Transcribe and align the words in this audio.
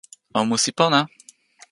o 0.37 0.39
musi 0.49 0.71
pona! 0.77 1.01